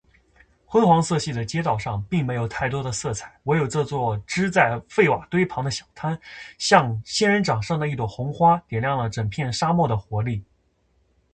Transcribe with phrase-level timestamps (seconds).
[0.65, 6.19] 昏黄色系的街道上，并没有太多的色彩，唯有这座支在废瓦堆旁的小摊，
[6.57, 10.43] 像仙人掌上的一朵红花，点亮了整片沙漠的活力。